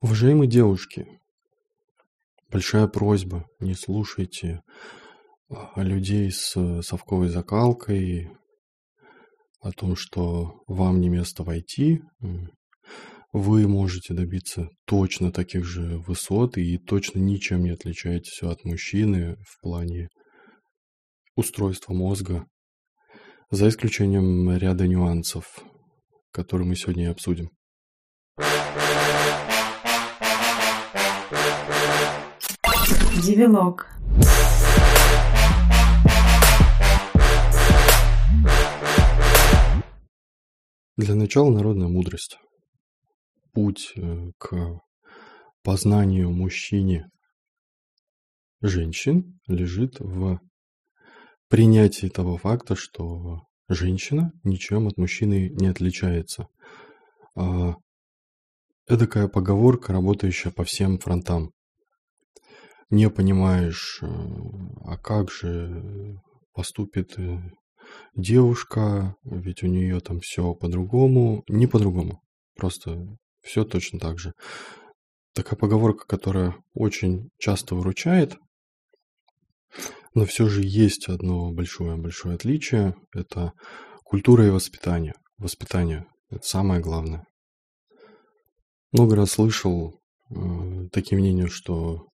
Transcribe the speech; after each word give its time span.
Уважаемые 0.00 0.48
девушки, 0.48 1.08
большая 2.52 2.86
просьба, 2.86 3.48
не 3.58 3.74
слушайте 3.74 4.62
а, 5.50 5.82
людей 5.82 6.30
с 6.30 6.82
совковой 6.82 7.28
закалкой 7.30 8.30
о 9.60 9.72
том, 9.72 9.96
что 9.96 10.62
вам 10.68 11.00
не 11.00 11.08
место 11.08 11.42
войти. 11.42 12.00
Вы 13.32 13.66
можете 13.66 14.14
добиться 14.14 14.68
точно 14.86 15.32
таких 15.32 15.64
же 15.64 15.98
высот 15.98 16.58
и 16.58 16.78
точно 16.78 17.18
ничем 17.18 17.64
не 17.64 17.70
отличаетесь 17.70 18.40
от 18.44 18.64
мужчины 18.64 19.34
в 19.44 19.60
плане 19.60 20.10
устройства 21.34 21.92
мозга, 21.92 22.46
за 23.50 23.68
исключением 23.68 24.56
ряда 24.56 24.86
нюансов, 24.86 25.58
которые 26.30 26.68
мы 26.68 26.76
сегодня 26.76 27.06
и 27.06 27.10
обсудим. 27.10 27.50
Девилог. 33.28 33.86
Для 40.96 41.14
начала 41.14 41.50
народная 41.50 41.88
мудрость. 41.88 42.38
Путь 43.52 43.92
э, 43.96 44.30
к 44.38 44.80
познанию 45.62 46.30
мужчине 46.30 47.10
женщин 48.62 49.38
лежит 49.46 50.00
в 50.00 50.40
принятии 51.48 52.06
того 52.06 52.38
факта, 52.38 52.76
что 52.76 53.42
женщина 53.68 54.32
ничем 54.42 54.88
от 54.88 54.96
мужчины 54.96 55.50
не 55.50 55.66
отличается. 55.66 56.48
А, 57.36 57.74
эдакая 58.86 59.28
поговорка, 59.28 59.92
работающая 59.92 60.50
по 60.50 60.64
всем 60.64 60.98
фронтам 60.98 61.52
не 62.90 63.10
понимаешь, 63.10 63.98
э, 64.02 64.06
а 64.84 64.96
как 64.96 65.30
же 65.30 66.20
поступит 66.54 67.18
э, 67.18 67.38
девушка, 68.14 69.14
ведь 69.24 69.62
у 69.62 69.66
нее 69.66 70.00
там 70.00 70.20
все 70.20 70.54
по-другому. 70.54 71.44
Не 71.48 71.66
по-другому, 71.66 72.22
просто 72.56 73.06
все 73.42 73.64
точно 73.64 73.98
так 73.98 74.18
же. 74.18 74.32
Такая 75.34 75.58
поговорка, 75.58 76.06
которая 76.06 76.56
очень 76.74 77.30
часто 77.38 77.74
выручает, 77.74 78.36
но 80.14 80.24
все 80.24 80.48
же 80.48 80.62
есть 80.64 81.08
одно 81.08 81.52
большое-большое 81.52 82.34
отличие. 82.34 82.94
Это 83.14 83.52
культура 84.02 84.46
и 84.46 84.50
воспитание. 84.50 85.14
Воспитание– 85.36 86.06
это 86.30 86.44
самое 86.44 86.80
главное. 86.80 87.24
Много 88.90 89.16
раз 89.16 89.32
слышал 89.32 90.00
э, 90.30 90.88
такие 90.90 91.18
мнения, 91.18 91.46
что 91.46 92.08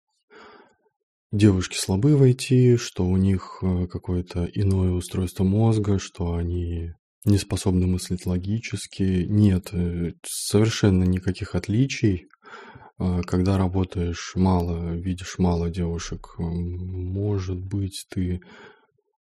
девушки 1.33 1.77
слабы 1.77 2.15
войти, 2.15 2.77
что 2.77 3.05
у 3.05 3.17
них 3.17 3.59
э, 3.61 3.87
какое-то 3.87 4.45
иное 4.45 4.91
устройство 4.91 5.43
мозга, 5.43 5.97
что 5.97 6.35
они 6.35 6.91
не 7.25 7.37
способны 7.37 7.87
мыслить 7.87 8.25
логически. 8.25 9.25
Нет, 9.27 9.73
э, 9.73 10.13
совершенно 10.23 11.03
никаких 11.03 11.55
отличий. 11.55 12.27
А, 12.99 13.21
когда 13.23 13.57
работаешь 13.57 14.33
мало, 14.35 14.93
видишь 14.93 15.39
мало 15.39 15.71
девушек, 15.71 16.35
может 16.37 17.59
быть, 17.59 18.05
ты 18.11 18.39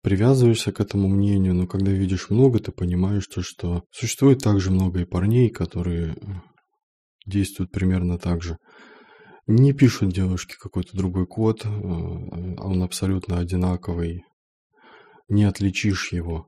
привязываешься 0.02 0.72
к 0.72 0.80
этому 0.80 1.08
мнению, 1.08 1.54
но 1.54 1.66
когда 1.66 1.92
видишь 1.92 2.30
много, 2.30 2.58
ты 2.60 2.72
понимаешь, 2.72 3.26
то, 3.26 3.42
что 3.42 3.84
существует 3.90 4.38
также 4.38 4.70
много 4.70 5.00
и 5.00 5.04
парней, 5.04 5.50
которые 5.50 6.16
действуют 7.26 7.70
примерно 7.70 8.18
так 8.18 8.42
же. 8.42 8.56
Не 9.52 9.72
пишут 9.72 10.12
девушки 10.12 10.54
какой-то 10.56 10.96
другой 10.96 11.26
код, 11.26 11.64
э, 11.64 11.68
он 11.68 12.82
абсолютно 12.84 13.38
одинаковый, 13.38 14.22
не 15.28 15.42
отличишь 15.42 16.12
его. 16.12 16.46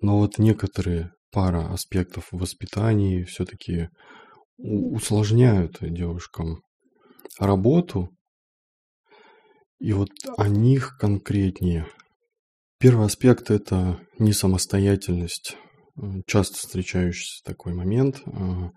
Но 0.00 0.18
вот 0.18 0.36
некоторые 0.38 1.12
пара 1.30 1.72
аспектов 1.72 2.26
в 2.32 2.38
воспитании 2.38 3.22
все-таки 3.22 3.88
усложняют 4.58 5.76
девушкам 5.80 6.62
работу, 7.38 8.08
и 9.78 9.92
вот 9.92 10.10
о 10.36 10.48
них 10.48 10.96
конкретнее. 10.98 11.86
Первый 12.80 13.06
аспект– 13.06 13.48
это 13.52 14.00
несамостоятельность 14.18 15.56
часто 16.26 16.56
встречающийся 16.56 17.42
такой 17.44 17.74
момент. 17.74 18.22
А, 18.26 18.70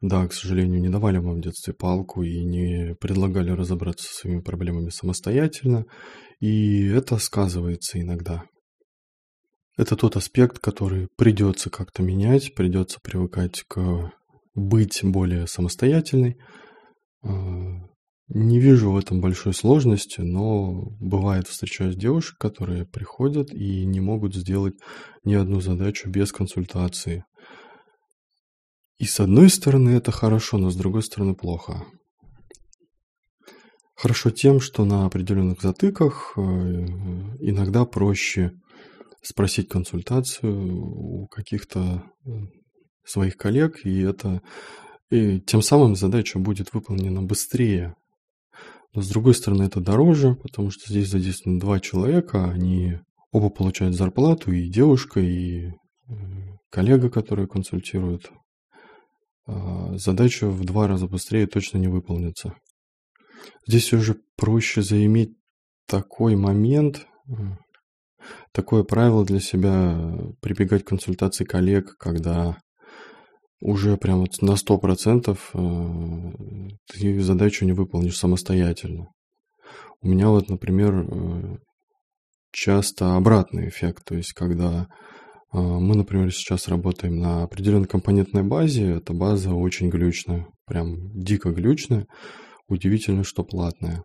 да, 0.00 0.26
к 0.26 0.32
сожалению, 0.32 0.80
не 0.80 0.88
давали 0.88 1.18
вам 1.18 1.36
в 1.36 1.40
детстве 1.40 1.74
палку 1.74 2.22
и 2.22 2.44
не 2.44 2.94
предлагали 2.94 3.50
разобраться 3.50 4.06
со 4.06 4.14
своими 4.20 4.40
проблемами 4.40 4.90
самостоятельно, 4.90 5.84
и 6.38 6.86
это 6.86 7.18
сказывается 7.18 8.00
иногда. 8.00 8.44
Это 9.76 9.96
тот 9.96 10.16
аспект, 10.16 10.58
который 10.58 11.08
придется 11.16 11.70
как-то 11.70 12.02
менять, 12.02 12.54
придется 12.54 12.98
привыкать 13.02 13.64
к 13.66 14.12
быть 14.54 15.00
более 15.02 15.46
самостоятельной, 15.46 16.36
а, 17.22 17.89
не 18.32 18.60
вижу 18.60 18.92
в 18.92 18.96
этом 18.96 19.20
большой 19.20 19.52
сложности, 19.54 20.20
но 20.20 20.72
бывает 21.00 21.48
встречаюсь 21.48 21.96
девушек, 21.96 22.38
которые 22.38 22.86
приходят 22.86 23.52
и 23.52 23.84
не 23.84 24.00
могут 24.00 24.34
сделать 24.34 24.74
ни 25.24 25.34
одну 25.34 25.60
задачу 25.60 26.08
без 26.08 26.30
консультации. 26.30 27.24
И 28.98 29.04
с 29.04 29.18
одной 29.18 29.50
стороны 29.50 29.90
это 29.90 30.12
хорошо, 30.12 30.58
но 30.58 30.70
с 30.70 30.76
другой 30.76 31.02
стороны 31.02 31.34
плохо. 31.34 31.84
Хорошо 33.96 34.30
тем, 34.30 34.60
что 34.60 34.84
на 34.84 35.06
определенных 35.06 35.60
затыках 35.60 36.34
э, 36.36 36.40
иногда 36.40 37.84
проще 37.84 38.52
спросить 39.22 39.68
консультацию 39.68 40.82
у 40.82 41.26
каких-то 41.26 42.04
э, 42.24 42.30
своих 43.04 43.36
коллег, 43.36 43.84
и 43.84 44.00
это 44.00 44.40
и 45.10 45.40
тем 45.40 45.60
самым 45.60 45.96
задача 45.96 46.38
будет 46.38 46.72
выполнена 46.72 47.20
быстрее, 47.22 47.94
но 48.92 49.02
с 49.02 49.08
другой 49.08 49.34
стороны, 49.34 49.64
это 49.64 49.80
дороже, 49.80 50.34
потому 50.34 50.70
что 50.70 50.90
здесь 50.90 51.08
задействованы 51.08 51.60
два 51.60 51.78
человека, 51.80 52.50
они 52.50 52.98
оба 53.30 53.50
получают 53.50 53.94
зарплату, 53.94 54.50
и 54.52 54.68
девушка, 54.68 55.20
и 55.20 55.68
э, 55.68 55.72
коллега, 56.70 57.10
который 57.10 57.46
консультирует. 57.46 58.30
А, 59.46 59.96
задача 59.96 60.48
в 60.48 60.64
два 60.64 60.88
раза 60.88 61.06
быстрее 61.06 61.46
точно 61.46 61.78
не 61.78 61.88
выполнится. 61.88 62.54
Здесь 63.66 63.84
все 63.84 63.98
же 64.00 64.16
проще 64.36 64.82
заиметь 64.82 65.36
такой 65.86 66.36
момент, 66.36 67.06
такое 68.52 68.84
правило 68.84 69.24
для 69.24 69.40
себя, 69.40 69.98
прибегать 70.40 70.84
к 70.84 70.88
консультации 70.88 71.44
коллег, 71.44 71.96
когда 71.96 72.58
уже 73.60 73.96
прям 73.96 74.20
вот 74.20 74.40
на 74.40 74.52
100% 74.52 75.38
э, 75.54 76.72
ты 76.88 77.20
задачу 77.20 77.64
не 77.64 77.72
выполнишь 77.72 78.16
самостоятельно. 78.16 79.08
У 80.00 80.08
меня 80.08 80.28
вот, 80.28 80.48
например, 80.48 81.06
э, 81.06 81.56
часто 82.52 83.16
обратный 83.16 83.68
эффект, 83.68 84.04
то 84.06 84.14
есть 84.16 84.32
когда 84.32 84.88
э, 85.52 85.58
мы, 85.58 85.94
например, 85.94 86.32
сейчас 86.32 86.68
работаем 86.68 87.18
на 87.18 87.42
определенной 87.42 87.86
компонентной 87.86 88.42
базе, 88.42 88.92
эта 88.96 89.12
база 89.12 89.54
очень 89.54 89.90
глючная, 89.90 90.46
прям 90.66 91.12
дико 91.12 91.50
глючная, 91.50 92.06
удивительно, 92.66 93.24
что 93.24 93.44
платная. 93.44 94.04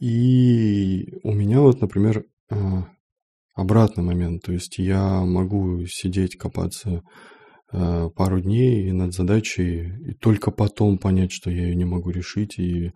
И 0.00 1.04
у 1.22 1.32
меня 1.32 1.60
вот, 1.60 1.80
например, 1.80 2.24
обратный 3.54 4.02
момент, 4.02 4.42
то 4.42 4.52
есть 4.52 4.78
я 4.78 5.24
могу 5.24 5.86
сидеть, 5.86 6.36
копаться 6.36 7.02
пару 7.70 8.40
дней 8.40 8.92
над 8.92 9.12
задачей, 9.12 9.92
и 10.06 10.14
только 10.14 10.50
потом 10.50 10.98
понять, 10.98 11.32
что 11.32 11.50
я 11.50 11.64
ее 11.64 11.74
не 11.74 11.84
могу 11.84 12.10
решить, 12.10 12.58
и 12.58 12.92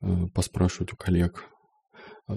э, 0.00 0.26
поспрашивать 0.34 0.92
у 0.92 0.96
коллег. 0.96 1.44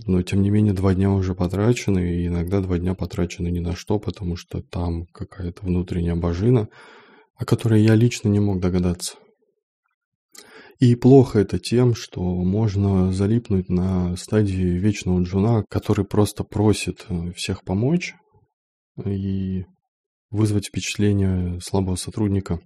Но, 0.05 0.21
тем 0.21 0.41
не 0.41 0.49
менее, 0.49 0.73
два 0.73 0.93
дня 0.93 1.11
уже 1.11 1.35
потрачены, 1.35 2.15
и 2.15 2.27
иногда 2.27 2.61
два 2.61 2.77
дня 2.77 2.93
потрачены 2.93 3.49
ни 3.49 3.59
на 3.59 3.75
что, 3.75 3.99
потому 3.99 4.37
что 4.37 4.61
там 4.61 5.05
какая-то 5.07 5.65
внутренняя 5.65 6.15
божина, 6.15 6.69
о 7.35 7.45
которой 7.45 7.81
я 7.81 7.95
лично 7.95 8.29
не 8.29 8.39
мог 8.39 8.61
догадаться. 8.61 9.15
И 10.79 10.95
плохо 10.95 11.39
это 11.39 11.59
тем, 11.59 11.93
что 11.93 12.21
можно 12.21 13.11
залипнуть 13.11 13.69
на 13.69 14.15
стадии 14.15 14.79
вечного 14.79 15.21
джуна, 15.21 15.63
который 15.69 16.05
просто 16.05 16.43
просит 16.43 17.05
э, 17.09 17.31
всех 17.33 17.63
помочь, 17.63 18.15
и 19.05 19.65
вызвать 20.31 20.67
впечатление 20.67 21.59
слабого 21.61 21.95
сотрудника. 21.95 22.59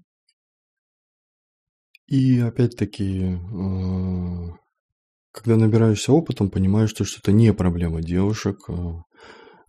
И 2.07 2.39
опять-таки, 2.39 3.23
э, 3.23 4.49
когда 5.31 5.57
набираешься 5.57 6.13
опытом, 6.13 6.51
понимаешь, 6.51 6.91
что 6.91 7.03
это 7.03 7.31
не 7.31 7.51
проблема 7.51 8.01
девушек. 8.01 8.59
Э, 8.69 9.01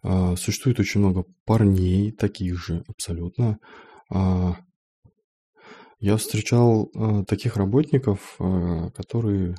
э, 0.03 0.37
существует 0.37 0.79
очень 0.79 1.01
много 1.01 1.25
парней, 1.45 2.13
таких 2.13 2.59
же 2.59 2.85
абсолютно, 2.89 3.59
Я 5.99 6.19
встречал 6.19 6.91
таких 7.27 7.57
работников, 7.57 8.37
которые 8.39 9.57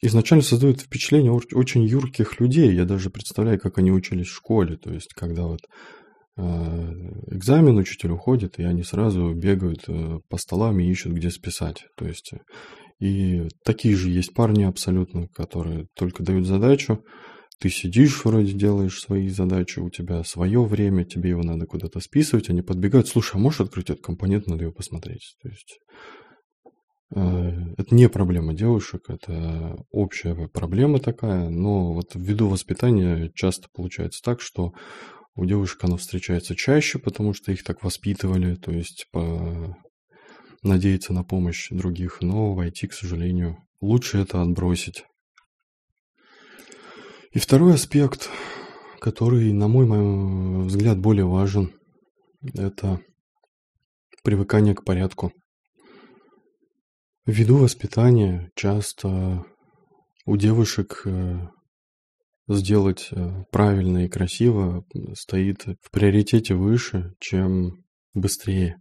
изначально 0.00 0.42
создают 0.42 0.80
впечатление 0.80 1.32
очень 1.32 1.82
юрких 1.82 2.40
людей. 2.40 2.72
Я 2.72 2.84
даже 2.84 3.10
представляю, 3.10 3.58
как 3.60 3.78
они 3.78 3.90
учились 3.90 4.28
в 4.28 4.34
школе. 4.34 4.76
То 4.76 4.92
есть, 4.92 5.12
когда 5.14 5.42
вот 5.42 5.60
экзамен 6.36 7.76
учитель 7.76 8.12
уходит, 8.12 8.58
и 8.58 8.64
они 8.64 8.82
сразу 8.82 9.34
бегают 9.34 9.84
э, 9.88 10.20
по 10.28 10.38
столам 10.38 10.80
и 10.80 10.88
ищут, 10.88 11.12
где 11.12 11.30
списать. 11.30 11.84
То 11.96 12.06
есть, 12.06 12.32
и 13.00 13.48
такие 13.64 13.96
же 13.96 14.08
есть 14.08 14.32
парни 14.32 14.64
абсолютно, 14.64 15.28
которые 15.28 15.86
только 15.94 16.22
дают 16.22 16.46
задачу, 16.46 17.04
ты 17.62 17.68
сидишь, 17.68 18.24
вроде 18.24 18.52
делаешь 18.54 19.00
свои 19.00 19.28
задачи, 19.28 19.78
у 19.78 19.88
тебя 19.88 20.24
свое 20.24 20.64
время, 20.64 21.04
тебе 21.04 21.30
его 21.30 21.42
надо 21.42 21.66
куда-то 21.66 22.00
списывать, 22.00 22.50
они 22.50 22.60
подбегают, 22.60 23.06
слушай, 23.06 23.36
а 23.36 23.38
можешь 23.38 23.60
открыть 23.60 23.90
этот 23.90 24.02
компонент, 24.02 24.48
надо 24.48 24.64
его 24.64 24.72
посмотреть. 24.72 25.36
То 25.42 25.48
есть 25.48 25.78
э, 27.14 27.74
это 27.76 27.94
не 27.94 28.08
проблема 28.08 28.52
девушек, 28.52 29.02
это 29.08 29.76
общая 29.90 30.48
проблема 30.48 30.98
такая, 30.98 31.50
но 31.50 31.92
вот 31.92 32.12
ввиду 32.14 32.48
воспитания 32.48 33.30
часто 33.34 33.68
получается 33.72 34.22
так, 34.24 34.40
что 34.40 34.72
у 35.34 35.44
девушек 35.44 35.82
оно 35.84 35.96
встречается 35.96 36.54
чаще, 36.54 36.98
потому 36.98 37.32
что 37.32 37.52
их 37.52 37.64
так 37.64 37.82
воспитывали, 37.82 38.54
то 38.54 38.70
есть 38.70 39.08
по... 39.10 39.76
надеяться 40.62 41.12
на 41.12 41.24
помощь 41.24 41.68
других, 41.70 42.20
но 42.20 42.54
в 42.54 42.60
IT, 42.60 42.88
к 42.88 42.92
сожалению, 42.92 43.56
лучше 43.80 44.18
это 44.18 44.42
отбросить. 44.42 45.04
И 47.32 47.38
второй 47.38 47.74
аспект, 47.74 48.28
который, 49.00 49.52
на 49.52 49.68
мой 49.68 50.66
взгляд, 50.66 50.98
более 50.98 51.26
важен, 51.26 51.72
это 52.54 53.00
привыкание 54.22 54.74
к 54.74 54.84
порядку. 54.84 55.32
Ввиду 57.24 57.56
воспитания 57.56 58.50
часто 58.54 59.44
у 60.26 60.36
девушек 60.36 61.02
э, 61.04 61.38
сделать 62.48 63.08
э, 63.10 63.44
правильно 63.50 64.04
и 64.04 64.08
красиво 64.08 64.84
стоит 65.14 65.64
в 65.80 65.90
приоритете 65.90 66.54
выше, 66.54 67.14
чем 67.18 67.84
быстрее. 68.14 68.80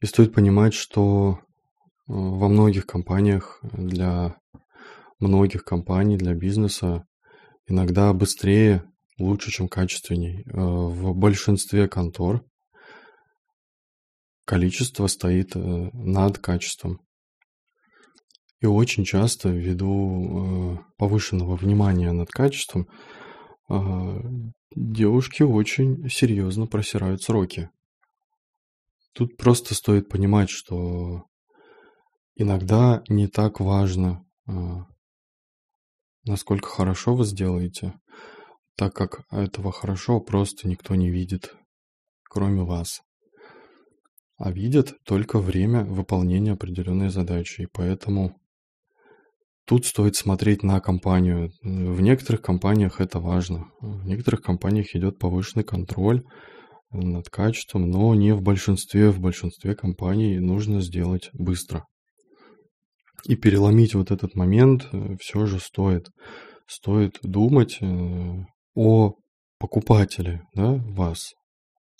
И 0.00 0.06
стоит 0.06 0.34
понимать, 0.34 0.74
что 0.74 1.38
э, 1.38 1.42
во 2.06 2.48
многих 2.48 2.86
компаниях 2.86 3.60
для 3.62 4.36
многих 5.18 5.64
компаний, 5.64 6.16
для 6.16 6.34
бизнеса 6.34 7.06
иногда 7.66 8.12
быстрее, 8.12 8.84
лучше, 9.18 9.50
чем 9.50 9.68
качественней. 9.68 10.42
Э, 10.46 10.60
в 10.60 11.14
большинстве 11.14 11.88
контор 11.88 12.44
количество 14.44 15.06
стоит 15.06 15.54
над 15.54 16.38
качеством. 16.38 17.00
И 18.62 18.66
очень 18.66 19.04
часто 19.04 19.50
ввиду 19.50 20.76
э, 20.76 20.78
повышенного 20.96 21.56
внимания 21.56 22.12
над 22.12 22.30
качеством 22.30 22.88
девушки 24.74 25.42
очень 25.42 26.08
серьезно 26.10 26.66
просирают 26.66 27.22
сроки. 27.22 27.70
Тут 29.14 29.36
просто 29.36 29.74
стоит 29.74 30.08
понимать, 30.08 30.50
что 30.50 31.24
иногда 32.34 33.02
не 33.08 33.28
так 33.28 33.60
важно 33.60 34.26
насколько 36.24 36.68
хорошо 36.68 37.14
вы 37.14 37.24
сделаете, 37.24 37.94
так 38.76 38.94
как 38.94 39.24
этого 39.30 39.72
хорошо 39.72 40.20
просто 40.20 40.68
никто 40.68 40.94
не 40.94 41.10
видит, 41.10 41.54
кроме 42.24 42.62
вас. 42.62 43.02
А 44.36 44.50
видят 44.50 44.94
только 45.04 45.38
время 45.38 45.84
выполнения 45.84 46.52
определенной 46.52 47.10
задачи, 47.10 47.62
и 47.62 47.66
поэтому 47.66 48.36
тут 49.72 49.86
стоит 49.86 50.16
смотреть 50.16 50.62
на 50.62 50.80
компанию. 50.80 51.50
В 51.62 52.02
некоторых 52.02 52.42
компаниях 52.42 53.00
это 53.00 53.18
важно, 53.18 53.70
в 53.80 54.04
некоторых 54.04 54.42
компаниях 54.42 54.94
идет 54.94 55.18
повышенный 55.18 55.64
контроль 55.64 56.22
над 56.90 57.30
качеством, 57.30 57.88
но 57.88 58.14
не 58.14 58.34
в 58.34 58.42
большинстве. 58.42 59.08
В 59.08 59.18
большинстве 59.18 59.74
компаний 59.74 60.38
нужно 60.40 60.82
сделать 60.82 61.30
быстро. 61.32 61.86
И 63.24 63.34
переломить 63.34 63.94
вот 63.94 64.10
этот 64.10 64.34
момент 64.34 64.88
э, 64.92 65.16
все 65.18 65.46
же 65.46 65.58
стоит. 65.58 66.10
Стоит 66.66 67.18
думать 67.22 67.78
э, 67.80 68.44
о 68.74 69.14
покупателе, 69.58 70.42
да, 70.54 70.74
вас. 70.88 71.32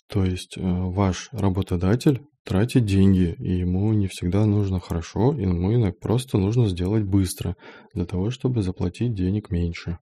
То 0.09 0.23
есть 0.23 0.57
э, 0.57 0.61
ваш 0.61 1.29
работодатель 1.31 2.21
тратит 2.45 2.85
деньги, 2.85 3.35
и 3.39 3.57
ему 3.59 3.93
не 3.93 4.07
всегда 4.07 4.45
нужно 4.45 4.79
хорошо, 4.79 5.33
ему 5.33 5.91
просто 5.93 6.37
нужно 6.37 6.67
сделать 6.67 7.03
быстро, 7.03 7.55
для 7.93 8.05
того, 8.05 8.29
чтобы 8.29 8.61
заплатить 8.61 9.13
денег 9.13 9.49
меньше. 9.49 9.99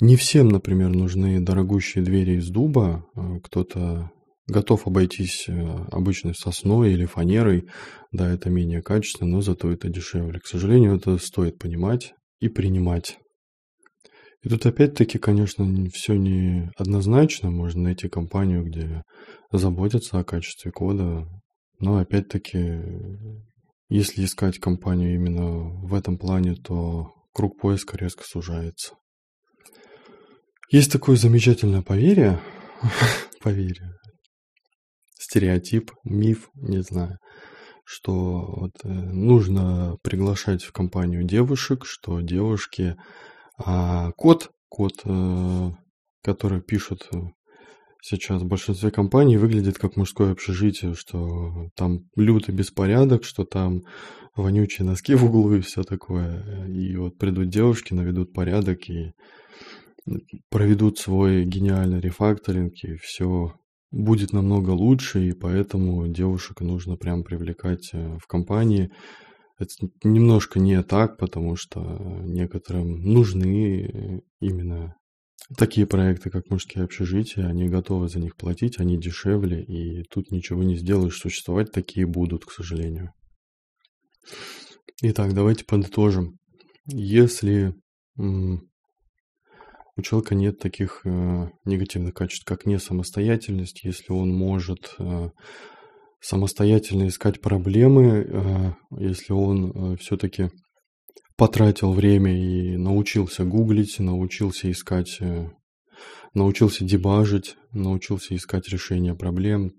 Не 0.00 0.16
всем, 0.16 0.48
например, 0.48 0.90
нужны 0.90 1.40
дорогущие 1.40 2.04
двери 2.04 2.36
из 2.36 2.48
дуба, 2.50 3.04
кто-то 3.42 4.10
готов 4.48 4.86
обойтись 4.86 5.44
э, 5.48 5.52
обычной 5.90 6.34
сосной 6.34 6.92
или 6.92 7.04
фанерой. 7.04 7.68
Да, 8.12 8.32
это 8.32 8.50
менее 8.50 8.82
качественно, 8.82 9.30
но 9.30 9.40
зато 9.42 9.70
это 9.70 9.88
дешевле. 9.88 10.40
К 10.40 10.46
сожалению, 10.46 10.96
это 10.96 11.18
стоит 11.18 11.58
понимать 11.58 12.14
и 12.40 12.48
принимать. 12.48 13.18
И 14.42 14.48
тут 14.48 14.64
опять-таки, 14.66 15.18
конечно, 15.18 15.66
все 15.92 16.14
не 16.14 16.70
однозначно. 16.76 17.50
Можно 17.50 17.82
найти 17.82 18.08
компанию, 18.08 18.64
где 18.64 19.02
заботятся 19.50 20.18
о 20.18 20.24
качестве 20.24 20.72
кода. 20.72 21.28
Но 21.80 21.98
опять-таки, 21.98 22.82
если 23.88 24.24
искать 24.24 24.58
компанию 24.58 25.14
именно 25.14 25.70
в 25.86 25.94
этом 25.94 26.18
плане, 26.18 26.54
то 26.54 27.12
круг 27.32 27.58
поиска 27.60 27.96
резко 27.96 28.24
сужается. 28.24 28.94
Есть 30.70 30.92
такое 30.92 31.16
замечательное 31.16 31.82
поверье, 31.82 32.40
поверье, 33.40 33.94
стереотип, 35.18 35.92
миф, 36.04 36.50
не 36.54 36.82
знаю, 36.82 37.18
что 37.84 38.44
вот, 38.54 38.72
э, 38.84 38.88
нужно 38.88 39.96
приглашать 40.02 40.62
в 40.62 40.72
компанию 40.72 41.24
девушек, 41.24 41.86
что 41.86 42.20
девушки 42.20 42.96
а 43.58 44.12
код, 44.12 44.50
код, 44.68 44.92
э, 45.04 45.70
который 46.22 46.60
пишут 46.60 47.08
сейчас 48.00 48.42
в 48.42 48.46
большинстве 48.46 48.90
компаний, 48.90 49.36
выглядит 49.36 49.78
как 49.78 49.96
мужское 49.96 50.32
общежитие, 50.32 50.94
что 50.94 51.68
там 51.76 52.08
лютый 52.16 52.54
беспорядок, 52.54 53.24
что 53.24 53.44
там 53.44 53.82
вонючие 54.36 54.86
носки 54.86 55.14
в 55.16 55.24
углу 55.24 55.54
и 55.54 55.60
все 55.60 55.82
такое. 55.82 56.66
И 56.68 56.96
вот 56.96 57.18
придут 57.18 57.48
девушки, 57.48 57.94
наведут 57.94 58.32
порядок 58.32 58.88
и 58.88 59.12
проведут 60.50 60.98
свой 60.98 61.44
гениальный 61.44 62.00
рефакторинг, 62.00 62.72
и 62.82 62.96
все 62.96 63.54
будет 63.90 64.32
намного 64.32 64.70
лучше, 64.70 65.28
и 65.28 65.32
поэтому 65.32 66.06
девушек 66.08 66.60
нужно 66.60 66.96
прям 66.96 67.24
привлекать 67.24 67.90
э, 67.92 68.18
в 68.18 68.26
компании. 68.26 68.90
Это 69.58 69.70
немножко 70.04 70.60
не 70.60 70.82
так, 70.82 71.18
потому 71.18 71.56
что 71.56 71.80
некоторым 72.24 73.00
нужны 73.00 73.82
э, 73.82 74.20
именно 74.40 74.94
такие 75.56 75.86
проекты, 75.86 76.30
как 76.30 76.50
мужские 76.50 76.84
общежития, 76.84 77.46
они 77.46 77.68
готовы 77.68 78.08
за 78.08 78.18
них 78.18 78.36
платить, 78.36 78.78
они 78.78 78.98
дешевле, 78.98 79.62
и 79.62 80.02
тут 80.04 80.30
ничего 80.30 80.62
не 80.62 80.76
сделаешь, 80.76 81.18
существовать 81.18 81.72
такие 81.72 82.06
будут, 82.06 82.44
к 82.44 82.52
сожалению. 82.52 83.12
Итак, 85.02 85.32
давайте 85.32 85.64
подытожим. 85.64 86.38
Если 86.86 87.74
у 88.16 90.02
человека 90.02 90.34
нет 90.34 90.58
таких 90.58 91.00
э, 91.04 91.48
негативных 91.64 92.14
качеств, 92.14 92.44
как 92.44 92.66
не 92.66 92.78
самостоятельность, 92.78 93.84
если 93.84 94.12
он 94.12 94.32
может 94.32 94.94
э, 94.98 95.30
самостоятельно 96.20 97.08
искать 97.08 97.40
проблемы, 97.40 98.06
э, 98.06 98.72
если 98.98 99.32
он 99.32 99.70
э, 99.70 99.96
все-таки 99.96 100.50
потратил 101.36 101.92
время 101.92 102.36
и 102.36 102.76
научился 102.76 103.44
гуглить, 103.44 103.98
научился 103.98 104.70
искать, 104.70 105.18
э, 105.20 105.48
научился 106.34 106.84
дебажить, 106.84 107.56
научился 107.72 108.34
искать 108.34 108.68
решение 108.68 109.14
проблем. 109.14 109.72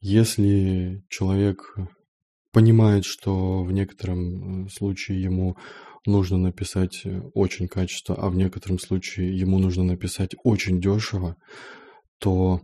Если 0.00 1.02
человек 1.08 1.76
понимает, 2.52 3.04
что 3.04 3.62
в 3.62 3.72
некотором 3.72 4.66
э, 4.66 4.68
случае 4.70 5.22
ему 5.22 5.56
нужно 6.06 6.38
написать 6.38 7.02
э, 7.04 7.20
очень 7.34 7.68
качественно, 7.68 8.18
а 8.18 8.30
в 8.30 8.34
некотором 8.36 8.78
случае 8.78 9.36
ему 9.36 9.58
нужно 9.58 9.84
написать 9.84 10.34
очень 10.42 10.80
дешево, 10.80 11.36
то 12.18 12.60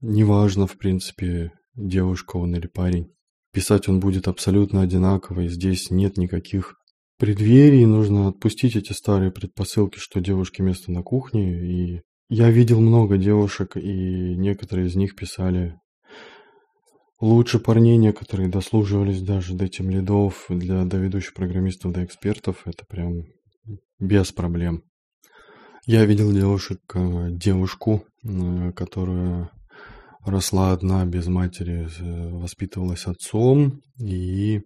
неважно, 0.00 0.66
в 0.66 0.76
принципе, 0.76 1.52
девушка 1.74 2.36
он 2.36 2.54
или 2.56 2.66
парень. 2.66 3.12
Писать 3.56 3.88
он 3.88 4.00
будет 4.00 4.28
абсолютно 4.28 4.82
одинаково, 4.82 5.40
и 5.40 5.48
здесь 5.48 5.90
нет 5.90 6.18
никаких 6.18 6.74
преддверий, 7.18 7.86
нужно 7.86 8.28
отпустить 8.28 8.76
эти 8.76 8.92
старые 8.92 9.30
предпосылки, 9.30 9.96
что 9.98 10.20
девушке 10.20 10.62
место 10.62 10.92
на 10.92 11.02
кухне, 11.02 11.54
и 11.54 12.02
я 12.28 12.50
видел 12.50 12.82
много 12.82 13.16
девушек, 13.16 13.78
и 13.78 14.36
некоторые 14.36 14.88
из 14.88 14.94
них 14.94 15.16
писали 15.16 15.80
лучше 17.18 17.58
парней, 17.58 17.96
некоторые 17.96 18.50
дослуживались 18.50 19.22
даже 19.22 19.54
до 19.54 19.68
тем 19.68 19.88
лидов, 19.88 20.44
для, 20.50 20.84
до 20.84 20.98
ведущих 20.98 21.32
программистов, 21.32 21.92
до 21.92 22.04
экспертов. 22.04 22.60
Это 22.66 22.84
прям 22.86 23.22
без 23.98 24.32
проблем. 24.32 24.82
Я 25.86 26.04
видел 26.04 26.30
девушек, 26.30 26.80
э, 26.94 27.28
девушку, 27.30 28.04
э, 28.22 28.72
которая 28.72 29.50
росла 30.26 30.72
одна 30.72 31.04
без 31.04 31.26
матери, 31.26 31.88
воспитывалась 32.32 33.06
отцом, 33.06 33.80
и 33.98 34.60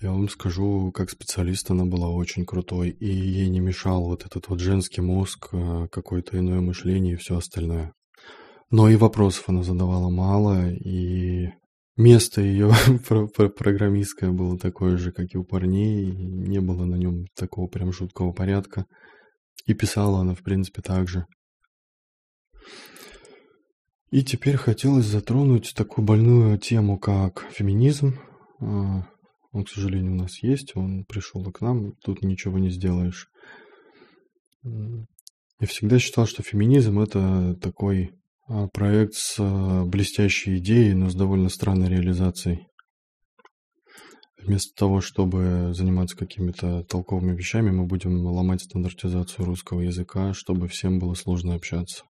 я 0.00 0.12
вам 0.12 0.28
скажу, 0.28 0.92
как 0.92 1.10
специалист 1.10 1.68
она 1.72 1.84
была 1.84 2.08
очень 2.08 2.44
крутой, 2.44 2.90
и 2.90 3.06
ей 3.06 3.48
не 3.48 3.58
мешал 3.58 4.04
вот 4.04 4.24
этот 4.24 4.48
вот 4.48 4.60
женский 4.60 5.00
мозг, 5.00 5.48
э, 5.52 5.88
какое-то 5.90 6.38
иное 6.38 6.60
мышление 6.60 7.14
и 7.14 7.16
все 7.16 7.36
остальное. 7.36 7.92
Но 8.70 8.88
и 8.88 8.94
вопросов 8.94 9.48
она 9.48 9.64
задавала 9.64 10.08
мало, 10.08 10.70
и 10.70 11.48
место 11.96 12.42
ее 12.42 12.70
программистское 13.08 14.30
было 14.30 14.56
такое 14.56 14.98
же, 14.98 15.10
как 15.10 15.34
и 15.34 15.38
у 15.38 15.42
парней, 15.42 16.12
не 16.12 16.60
было 16.60 16.84
на 16.84 16.94
нем 16.94 17.24
такого 17.34 17.66
прям 17.66 17.92
жуткого 17.92 18.32
порядка. 18.32 18.84
И 19.66 19.74
писала 19.74 20.20
она, 20.20 20.34
в 20.34 20.44
принципе, 20.44 20.80
так 20.80 21.08
же. 21.08 21.26
И 24.10 24.24
теперь 24.24 24.56
хотелось 24.56 25.04
затронуть 25.04 25.74
такую 25.74 26.04
больную 26.04 26.58
тему, 26.58 26.98
как 26.98 27.44
феминизм. 27.50 28.18
А, 28.60 29.06
он, 29.52 29.64
к 29.64 29.68
сожалению, 29.68 30.12
у 30.12 30.16
нас 30.16 30.42
есть, 30.42 30.76
он 30.76 31.04
пришел 31.04 31.44
к 31.52 31.60
нам, 31.60 31.92
тут 32.04 32.22
ничего 32.22 32.58
не 32.58 32.70
сделаешь. 32.70 33.28
Я 34.64 35.66
всегда 35.66 35.98
считал, 35.98 36.26
что 36.26 36.42
феминизм– 36.42 37.00
это 37.00 37.54
такой 37.60 38.12
а, 38.46 38.68
проект 38.68 39.14
с 39.14 39.36
а, 39.38 39.84
блестящей 39.84 40.56
идеей, 40.56 40.94
но 40.94 41.10
с 41.10 41.14
довольно 41.14 41.50
странной 41.50 41.90
реализацией. 41.90 42.66
Вместо 44.38 44.74
того, 44.74 45.02
чтобы 45.02 45.72
заниматься 45.74 46.16
какими-то 46.16 46.82
толковыми 46.84 47.36
вещами, 47.36 47.70
мы 47.70 47.84
будем 47.84 48.24
ломать 48.24 48.62
стандартизацию 48.62 49.44
русского 49.44 49.80
языка, 49.80 50.32
чтобы 50.32 50.68
всем 50.68 50.98
было 50.98 51.12
сложно 51.12 51.54
общаться. 51.54 52.04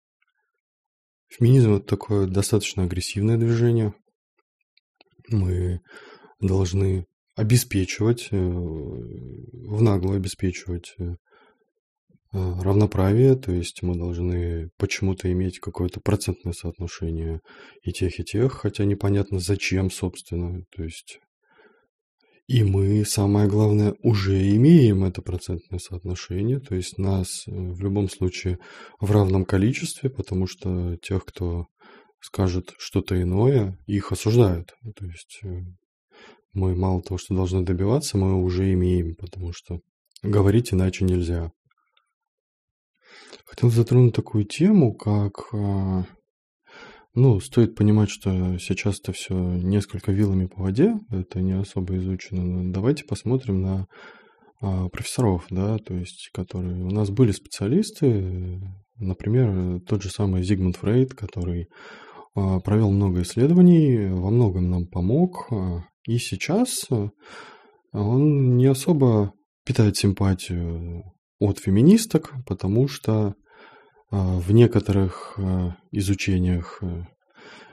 Феминизм– 1.28 1.74
это 1.76 1.86
такое 1.86 2.26
достаточно 2.26 2.84
агрессивное 2.84 3.36
движение. 3.36 3.94
Мы 5.28 5.80
должны 6.40 7.06
обеспечивать, 7.34 8.28
э, 8.30 8.36
в 8.36 9.82
наглую 9.82 10.16
обеспечивать 10.16 10.94
э, 10.98 11.14
равноправие, 12.32 13.34
то 13.34 13.52
есть 13.52 13.82
мы 13.82 13.96
должны 13.96 14.70
почему-то 14.78 15.30
иметь 15.32 15.58
какое-то 15.58 16.00
процентное 16.00 16.52
соотношение 16.52 17.40
и 17.82 17.92
тех, 17.92 18.18
и 18.20 18.24
тех, 18.24 18.52
хотя 18.52 18.84
непонятно 18.84 19.38
зачем, 19.38 19.90
собственно. 19.90 20.62
То 20.74 20.84
есть 20.84 21.20
и 22.46 22.62
мы, 22.62 23.04
самое 23.04 23.48
главное, 23.48 23.94
уже 24.02 24.54
имеем 24.54 25.04
это 25.04 25.20
процентное 25.20 25.80
соотношение, 25.80 26.60
то 26.60 26.76
есть 26.76 26.96
нас 26.96 27.44
э, 27.46 27.50
в 27.50 27.80
любом 27.80 28.08
случае 28.08 28.58
в 29.00 29.10
равном 29.10 29.44
количестве, 29.44 30.10
потому 30.10 30.46
что 30.46 30.96
тех, 30.98 31.24
кто 31.24 31.66
скажет 32.20 32.72
что-то 32.78 33.20
иное, 33.20 33.78
их 33.86 34.12
осуждают. 34.12 34.74
То 34.94 35.06
есть 35.06 35.40
э, 35.42 35.48
мы 36.52 36.76
мало 36.76 37.02
того, 37.02 37.18
что 37.18 37.34
должны 37.34 37.64
добиваться, 37.64 38.16
мы 38.16 38.40
уже 38.40 38.72
имеем, 38.72 39.16
потому 39.16 39.52
что 39.52 39.80
говорить 40.22 40.72
иначе 40.72 41.04
нельзя. 41.04 41.50
Хотел 43.44 43.70
затронуть 43.70 44.14
такую 44.14 44.44
тему, 44.44 44.94
как 44.94 45.52
а, 45.52 46.04
ну, 47.16 47.40
стоит 47.40 47.74
понимать, 47.74 48.10
что 48.10 48.58
сейчас 48.58 49.00
это 49.00 49.12
все 49.12 49.34
несколько 49.34 50.12
вилами 50.12 50.46
по 50.46 50.62
воде, 50.62 50.94
это 51.10 51.40
не 51.40 51.52
особо 51.52 51.96
изучено. 51.96 52.44
Но 52.44 52.72
давайте 52.72 53.04
посмотрим 53.04 53.62
на 53.62 53.86
а, 54.60 54.90
профессоров, 54.90 55.46
да, 55.48 55.78
то 55.78 55.94
есть, 55.94 56.28
которые 56.34 56.84
у 56.84 56.90
нас 56.90 57.08
были 57.08 57.32
специалисты, 57.32 58.60
например, 58.98 59.80
тот 59.80 60.02
же 60.02 60.10
самый 60.10 60.42
Зигмунд 60.42 60.76
Фрейд, 60.76 61.14
который 61.14 61.68
а, 62.34 62.60
провел 62.60 62.90
много 62.90 63.22
исследований, 63.22 64.08
во 64.10 64.28
многом 64.30 64.68
нам 64.68 64.86
помог, 64.86 65.46
а, 65.50 65.84
и 66.06 66.18
сейчас 66.18 66.86
он 67.92 68.56
не 68.58 68.66
особо 68.66 69.32
питает 69.64 69.96
симпатию 69.96 71.02
от 71.40 71.60
феминисток, 71.60 72.34
потому 72.46 72.88
что 72.88 73.34
в 74.10 74.52
некоторых 74.52 75.34
а, 75.36 75.76
изучениях 75.90 76.78
э, 76.82 77.04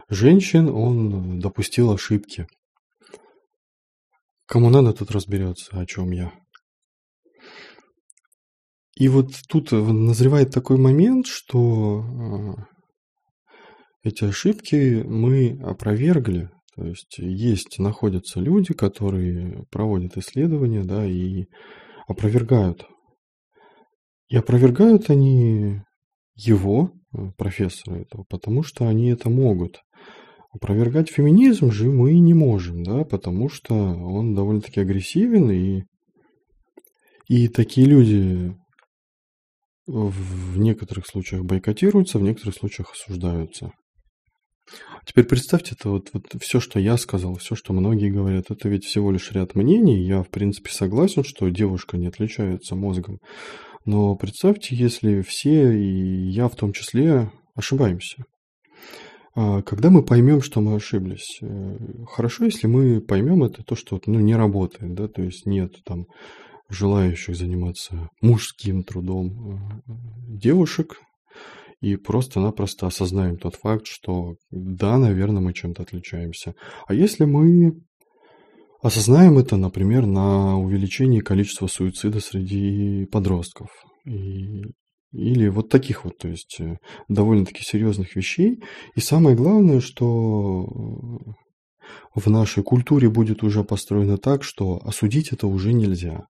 женщин 0.10 0.68
он 0.70 1.40
допустил 1.40 1.92
ошибки. 1.92 2.48
Кому 4.48 4.70
надо, 4.70 4.94
тут 4.94 5.12
разберется, 5.12 5.80
о 5.80 5.86
чем 5.86 6.12
я. 6.12 6.34
И 8.96 9.08
вот 9.08 9.32
тут 9.48 9.72
назревает 9.72 10.52
такой 10.52 10.78
момент, 10.78 11.28
что 11.28 12.02
а, 12.02 12.66
эти 14.04 14.25
ошибки 14.25 15.04
мы 15.06 15.60
опровергли. 15.62 16.50
То 16.75 16.86
есть 16.86 17.20
есть, 17.20 17.78
находятся 17.78 18.40
люди, 18.40 18.74
которые 18.74 19.66
проводят 19.70 20.18
исследования, 20.18 20.84
да, 20.84 21.06
и 21.06 21.46
опровергают. 22.08 22.88
И 24.30 24.36
опровергают 24.36 25.12
они 25.12 25.84
его, 26.36 26.92
э, 27.13 27.32
профессора 27.38 27.96
этого, 27.96 28.25
потому 28.30 28.63
что 28.63 28.88
они 28.88 29.10
это 29.10 29.30
могут. 29.30 29.82
Опровергать 30.52 31.10
феминизм 31.10 31.72
же 31.72 31.90
мы 31.90 32.13
не 32.20 32.34
можем, 32.34 32.84
да, 32.84 33.04
потому 33.04 33.50
что 33.50 33.74
он 33.74 34.36
довольно-таки 34.36 34.80
агрессивен, 34.80 35.50
и, 35.50 35.84
и 37.28 37.48
такие 37.48 37.88
люди 37.88 38.56
в 39.86 40.58
некоторых 40.58 41.08
случаях 41.08 41.44
бойкотируются, 41.44 42.20
в 42.20 42.24
некоторых 42.24 42.56
случаях 42.56 42.92
осуждаются. 42.92 43.72
Теперь 45.06 45.25
представьте, 45.25 45.75
это 45.78 45.90
вот, 45.90 46.10
вот 46.13 46.24
все, 46.40 46.60
что 46.60 46.80
я 46.80 46.98
сказал, 46.98 47.36
все, 47.36 47.56
что 47.56 47.74
многие 47.74 48.10
говорят, 48.10 48.46
это 48.50 48.70
ведь 48.70 48.86
всего 48.86 49.12
лишь 49.12 49.32
ряд 49.32 49.56
мнений. 49.56 50.02
Я, 50.02 50.24
в 50.24 50.30
принципе, 50.30 50.72
согласен, 50.72 51.24
что 51.24 51.50
девушка 51.50 51.98
не 51.98 52.08
отличается 52.08 52.75
мозгом. 52.75 53.20
Но 53.86 54.16
представьте, 54.16 54.75
если 54.75 55.22
все, 55.22 55.74
и 55.78 56.30
я 56.30 56.48
в 56.48 56.56
том 56.56 56.72
числе, 56.74 57.32
ошибаемся. 57.56 58.24
А 59.36 59.62
когда 59.63 59.90
мы 59.90 60.04
поймем, 60.04 60.42
что 60.42 60.62
мы 60.62 60.75
ошиблись, 60.75 61.40
э, 61.42 61.78
хорошо, 62.08 62.46
если 62.46 62.68
мы 62.68 63.02
поймем 63.02 63.44
это 63.44 63.63
то, 63.63 63.75
что 63.75 64.00
ну, 64.06 64.20
не 64.20 64.36
работает, 64.36 64.94
да, 64.94 65.08
то 65.08 65.24
есть 65.24 65.46
нет 65.46 65.74
там 65.86 66.06
желающих 66.70 67.36
заниматься 67.36 68.10
мужским 68.22 68.84
трудом 68.84 69.28
э, 69.30 69.94
девушек, 70.28 71.00
и 71.82 71.98
просто-напросто 71.98 72.88
осознаем 72.88 73.38
тот 73.38 73.56
факт, 73.56 73.88
что 73.88 74.36
да, 74.52 74.98
наверное, 74.98 75.42
мы 75.42 75.54
чем-то 75.54 75.84
отличаемся. 75.84 76.54
А 76.88 76.94
если 76.94 77.25
мы 77.25 77.74
осознаем 78.84 79.38
это, 79.40 79.56
например, 79.56 80.06
на 80.06 80.60
увеличении 80.60 81.22
количества 81.22 81.68
суицида 81.68 82.20
среди 82.20 83.06
подростков, 83.06 83.70
и, 84.06 84.62
или 85.13 85.48
вот 85.48 85.70
таких 85.70 86.04
вот, 86.04 86.18
то 86.18 86.28
есть 86.28 86.58
э, 86.60 86.78
довольно-таки 87.08 87.63
серьезных 87.63 88.16
вещей. 88.16 88.62
И 88.96 89.00
самое 89.00 89.38
главное, 89.38 89.80
что 89.80 90.66
в 92.13 92.30
нашей 92.30 92.62
культуре 92.62 93.10
будет 93.10 93.42
уже 93.42 93.63
построено 93.63 94.18
так, 94.18 94.44
что 94.44 94.80
осудить 94.84 95.32
это 95.32 95.48
уже 95.48 95.72
нельзя. 95.72 96.28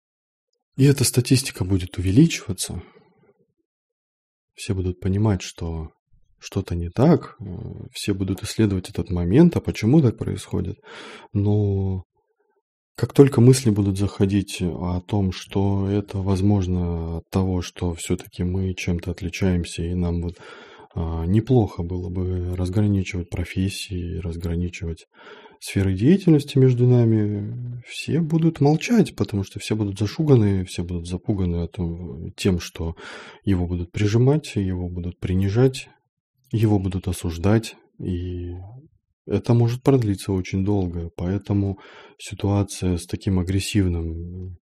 И 0.77 0.85
эта 0.85 1.03
статистика 1.03 1.65
будет 1.65 1.97
увеличиваться, 1.97 2.83
все 4.53 4.75
будут 4.75 4.99
понимать, 4.99 5.41
что 5.41 5.89
что-то 6.39 6.75
не 6.75 6.89
так, 6.89 7.35
э, 7.39 7.45
все 7.93 8.13
будут 8.13 8.43
исследовать 8.43 8.89
этот 8.89 9.09
момент, 9.09 9.55
а 9.55 9.59
почему 9.59 10.01
так 10.03 10.19
происходит. 10.19 10.75
Но 11.31 12.03
как 12.95 13.13
только 13.13 13.41
мысли 13.41 13.69
будут 13.69 13.97
заходить 13.97 14.61
о 14.61 15.01
том, 15.01 15.31
что 15.31 15.87
это 15.87 16.19
возможно 16.19 17.17
от 17.17 17.29
того, 17.29 17.61
что 17.61 17.93
все-таки 17.93 18.43
мы 18.43 18.73
чем-то 18.73 19.11
отличаемся, 19.11 19.83
и 19.83 19.95
нам 19.95 20.21
вот 20.21 20.37
а, 20.95 21.25
неплохо 21.25 21.81
было 21.81 22.09
бы 22.09 22.55
разграничивать 22.55 23.29
профессии, 23.29 24.19
разграничивать 24.19 25.07
сферы 25.59 25.95
деятельности 25.95 26.57
между 26.57 26.85
нами, 26.85 27.81
все 27.87 28.19
будут 28.19 28.59
молчать, 28.59 29.15
потому 29.15 29.43
что 29.43 29.59
все 29.59 29.75
будут 29.75 29.97
зашуганы, 29.97 30.65
все 30.65 30.83
будут 30.83 31.07
запуганы 31.07 31.69
тем, 32.35 32.59
что 32.59 32.95
его 33.43 33.65
будут 33.65 33.91
прижимать, 33.91 34.55
его 34.55 34.87
будут 34.89 35.19
принижать, 35.19 35.87
его 36.51 36.79
будут 36.79 37.07
осуждать, 37.07 37.75
и 37.99 38.51
это 39.25 39.53
может 39.53 39.83
продлиться 39.83 40.31
очень 40.31 40.63
долго. 40.65 41.09
Поэтому 41.15 41.79
ситуация 42.17 42.97
с 42.97 43.05
таким 43.05 43.39
агрессивным 43.39 44.57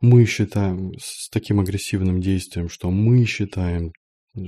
мы 0.00 0.24
считаем 0.26 0.92
с 0.98 1.28
таким 1.28 1.58
агрессивным 1.58 2.20
действием, 2.20 2.68
что 2.68 2.90
мы 2.90 3.24
считаем 3.24 3.92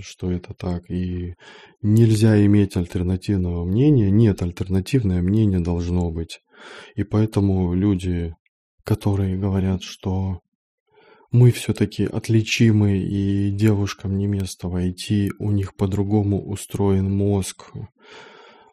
что 0.02 0.30
это 0.30 0.54
так, 0.54 0.88
и 0.88 1.34
нельзя 1.82 2.44
иметь 2.46 2.76
альтернативного 2.76 3.64
мнения. 3.64 4.10
Нет, 4.10 4.42
альтернативное 4.42 5.20
мнение 5.22 5.58
должно 5.58 6.10
быть. 6.10 6.40
И 6.94 7.02
поэтому 7.02 7.74
люди, 7.74 8.34
которые 8.84 9.36
говорят, 9.36 9.82
что 9.82 10.40
мы 11.32 11.50
все-таки 11.50 12.04
отличимы, 12.04 12.98
и 12.98 13.50
девушкам 13.50 14.16
не 14.16 14.26
место 14.26 14.68
войти, 14.68 15.32
у 15.38 15.50
них 15.50 15.74
по-другому 15.74 16.44
устроен 16.44 17.10
мозг, 17.10 17.72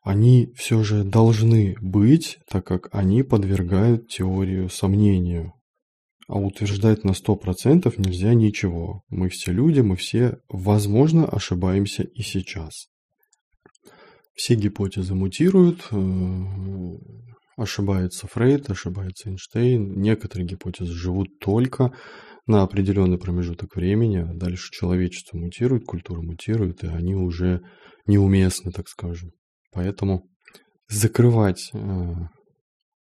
они 0.07 0.53
все 0.55 0.83
же 0.83 1.03
должны 1.03 1.75
быть, 1.81 2.37
так 2.49 2.65
как 2.65 2.87
они 2.93 3.23
подвергают 3.23 4.07
теорию 4.07 4.69
сомнению. 4.69 5.51
А 6.29 6.39
утверждать 6.39 7.03
на 7.03 7.11
100% 7.11 7.93
нельзя 7.97 8.33
ничего. 8.33 9.03
Мы 9.09 9.27
все 9.27 9.51
люди, 9.51 9.81
мы 9.81 9.97
все, 9.97 10.39
возможно, 10.47 11.25
ошибаемся 11.25 12.03
и 12.03 12.21
сейчас. 12.21 12.87
Все 14.33 14.55
гипотезы 14.55 15.13
мутируют, 15.13 15.87
э, 15.91 16.43
ошибается 17.57 18.27
Фрейд, 18.27 18.69
ошибается 18.69 19.29
Эйнштейн. 19.29 19.99
Некоторые 19.99 20.47
гипотезы 20.47 20.93
живут 20.93 21.37
только 21.39 21.93
на 22.45 22.63
определенный 22.63 23.17
промежуток 23.17 23.75
времени, 23.75 24.19
а 24.19 24.33
дальше 24.33 24.71
человечество 24.71 25.37
мутирует, 25.37 25.83
культура 25.83 26.21
мутирует, 26.21 26.85
и 26.85 26.87
они 26.87 27.13
уже 27.13 27.59
неуместны, 28.05 28.71
так 28.71 28.87
скажем. 28.87 29.31
Поэтому 29.71 30.27
закрывать 30.87 31.69
э, 31.73 32.13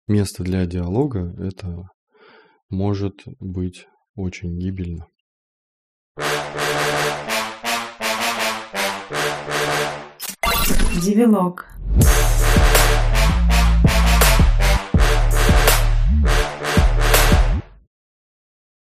место 0.07 0.43
для 0.43 0.67
диалога 0.67 1.35
это 1.39 1.89
может 2.69 3.23
быть 3.41 3.87
очень 4.15 4.59
гибельно. 4.59 5.07
Девилог. 11.03 11.67